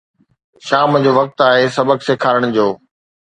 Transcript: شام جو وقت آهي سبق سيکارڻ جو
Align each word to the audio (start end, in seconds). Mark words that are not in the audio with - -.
شام 0.67 0.97
جو 1.03 1.11
وقت 1.19 1.37
آهي 1.49 1.67
سبق 1.77 1.97
سيکارڻ 2.07 2.49
جو 2.57 2.67